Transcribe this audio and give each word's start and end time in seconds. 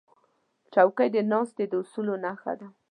چوکۍ 0.73 1.07
د 1.15 1.17
ناستې 1.31 1.65
د 1.71 1.73
اصولو 1.81 2.15
نښه 2.23 2.53
ده. 2.59 2.67